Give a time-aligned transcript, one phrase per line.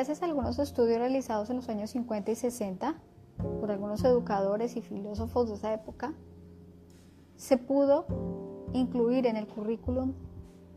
[0.00, 2.94] Gracias a algunos estudios realizados en los años 50 y 60
[3.60, 6.14] por algunos educadores y filósofos de esa época,
[7.36, 8.06] se pudo
[8.72, 10.14] incluir en el currículum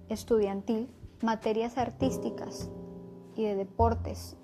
[0.09, 0.89] estudiantil
[1.21, 2.69] materias artísticas
[3.37, 4.35] y de deportes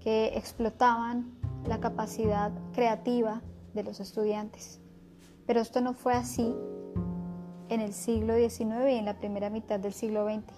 [0.00, 1.36] que explotaban
[1.68, 3.42] la capacidad creativa
[3.74, 4.80] de los estudiantes.
[5.46, 6.56] Pero esto no fue así
[7.68, 10.54] en el siglo XIX y en la primera mitad del siglo XX.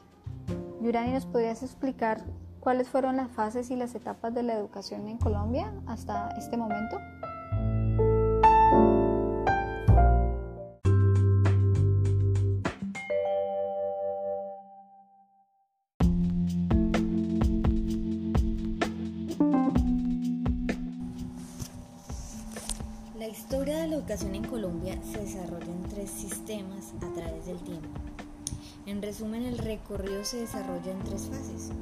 [0.80, 2.24] Yurani, ¿nos podrías explicar
[2.68, 7.00] cuáles fueron las fases y las etapas de la educación en Colombia hasta este momento?
[23.18, 27.56] La historia de la educación en Colombia se desarrolla en tres sistemas a través del
[27.60, 28.17] tiempo.
[28.88, 31.72] En resumen, el recorrido se desarrolla en tres fases.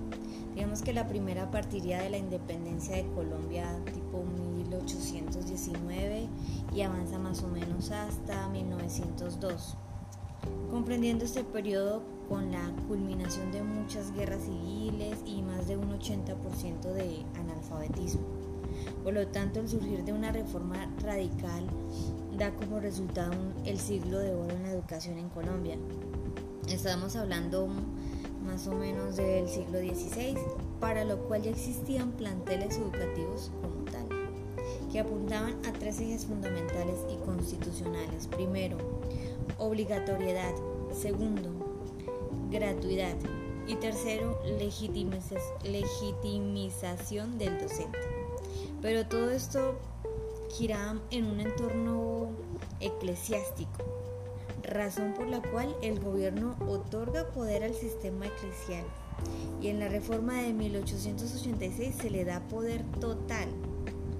[0.56, 4.24] Digamos que la primera partiría de la independencia de Colombia tipo
[4.56, 6.26] 1819
[6.74, 9.76] y avanza más o menos hasta 1902,
[10.68, 16.92] comprendiendo este periodo con la culminación de muchas guerras civiles y más de un 80%
[16.92, 18.26] de analfabetismo.
[19.04, 21.68] Por lo tanto, el surgir de una reforma radical
[22.36, 23.32] da como resultado
[23.64, 25.78] el siglo de oro en la educación en Colombia.
[26.68, 27.68] Estamos hablando
[28.44, 30.36] más o menos del siglo XVI,
[30.80, 34.08] para lo cual ya existían planteles educativos como tal,
[34.90, 38.26] que apuntaban a tres ejes fundamentales y constitucionales.
[38.26, 38.78] Primero,
[39.58, 40.54] obligatoriedad.
[40.92, 41.50] Segundo,
[42.50, 43.14] gratuidad.
[43.68, 44.36] Y tercero,
[45.64, 47.98] legitimización del docente.
[48.82, 49.78] Pero todo esto
[50.50, 52.30] giraba en un entorno
[52.80, 53.84] eclesiástico
[54.66, 58.84] razón por la cual el gobierno otorga poder al sistema eclesial
[59.60, 63.48] y en la reforma de 1886 se le da poder total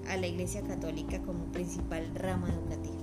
[0.07, 2.95] a la Iglesia Católica como principal rama educativa.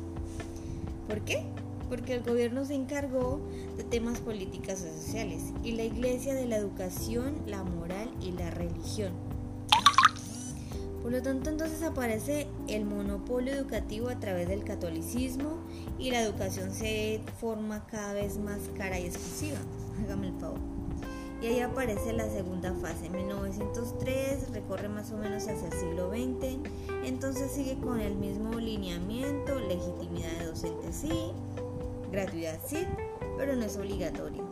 [1.09, 1.45] ¿Por qué?
[1.89, 3.41] Porque el gobierno se encargó
[3.77, 8.51] de temas políticos y sociales y la Iglesia de la educación, la moral y la
[8.51, 9.13] religión
[11.05, 15.59] por lo tanto, entonces aparece el monopolio educativo a través del catolicismo
[15.99, 19.59] y la educación se forma cada vez más cara y exclusiva.
[20.03, 20.59] Hágame el favor.
[21.43, 26.57] Y ahí aparece la segunda fase, 1903, recorre más o menos hacia el siglo XX,
[27.05, 31.33] entonces sigue con el mismo lineamiento, legitimidad de docentes sí,
[32.11, 32.87] gratuidad sí,
[33.37, 34.43] pero no es obligatorio.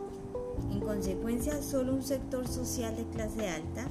[0.71, 3.87] En consecuencia, solo un sector social de clase alta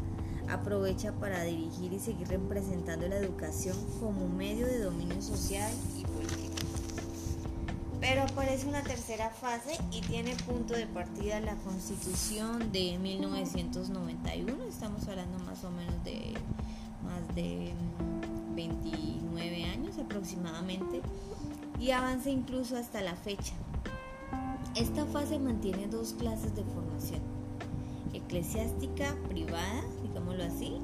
[0.53, 6.53] aprovecha para dirigir y seguir representando la educación como medio de dominio social y político.
[8.01, 15.07] Pero aparece una tercera fase y tiene punto de partida la constitución de 1991, estamos
[15.09, 16.35] hablando más o menos de
[17.05, 17.73] más de
[18.55, 21.01] 29 años aproximadamente,
[21.79, 23.55] y avanza incluso hasta la fecha.
[24.75, 27.21] Esta fase mantiene dos clases de formación,
[28.13, 29.83] eclesiástica privada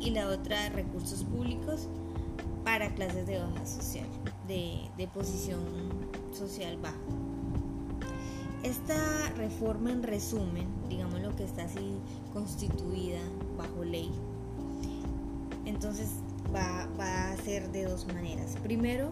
[0.09, 1.87] y la otra recursos públicos
[2.65, 4.07] para clases de baja social,
[4.47, 5.61] de, posición
[6.33, 6.97] social baja.
[8.63, 11.99] Esta reforma en resumen, digamos lo que está así
[12.33, 13.21] constituida
[13.59, 14.11] bajo ley,
[15.67, 16.09] entonces
[16.55, 18.57] va, va, a ser de dos maneras.
[18.63, 19.11] Primero,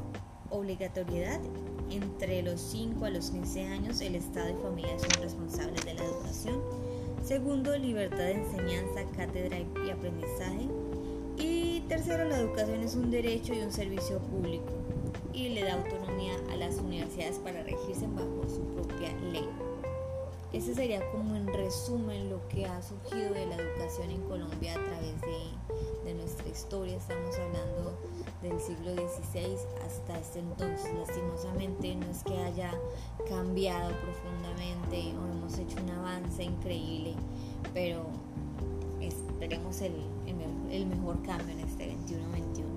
[0.50, 1.40] obligatoriedad.
[1.88, 6.02] Entre los 5 a los 15 años el Estado y familia son responsables de la
[6.02, 6.60] educación
[7.26, 10.68] Segundo, libertad de enseñanza, cátedra y aprendizaje.
[11.88, 14.72] Tercero, la educación es un derecho y un servicio público
[15.32, 19.48] y le da autonomía a las universidades para regirse bajo su propia ley.
[20.52, 24.84] Ese sería como en resumen lo que ha surgido de la educación en Colombia a
[24.84, 26.96] través de, de nuestra historia.
[26.96, 27.96] Estamos hablando
[28.42, 30.92] del siglo XVI hasta este entonces.
[30.92, 32.72] Lastimosamente no es que haya
[33.28, 37.14] cambiado profundamente o hemos hecho un avance increíble,
[37.72, 38.06] pero
[39.46, 39.92] esperemos el,
[40.26, 42.75] el, el mejor cambio en este 21-21.